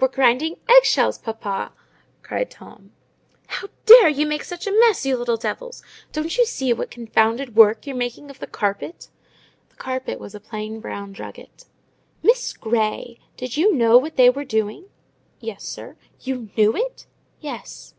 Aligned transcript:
"We're 0.00 0.08
grinding 0.08 0.56
egg 0.68 0.82
shells, 0.84 1.18
papa!" 1.18 1.70
cried 2.22 2.50
Tom. 2.50 2.90
"How 3.46 3.68
dare 3.86 4.08
you 4.08 4.26
make 4.26 4.42
such 4.42 4.66
a 4.66 4.72
mess, 4.72 5.06
you 5.06 5.16
little 5.16 5.36
devils? 5.36 5.84
Don't 6.10 6.36
you 6.36 6.44
see 6.46 6.72
what 6.72 6.90
confounded 6.90 7.54
work 7.54 7.86
you're 7.86 7.94
making 7.94 8.28
of 8.28 8.40
the 8.40 8.48
carpet?" 8.48 9.06
(the 9.68 9.76
carpet 9.76 10.18
was 10.18 10.34
a 10.34 10.40
plain 10.40 10.80
brown 10.80 11.12
drugget). 11.12 11.66
"Miss 12.24 12.52
Grey, 12.54 13.20
did 13.36 13.56
you 13.56 13.72
know 13.72 13.96
what 13.98 14.16
they 14.16 14.28
were 14.30 14.44
doing?" 14.44 14.86
"Yes, 15.38 15.62
sir." 15.62 15.94
"You 16.20 16.50
knew 16.56 16.74
it?" 16.74 17.06
"Yes." 17.40 17.94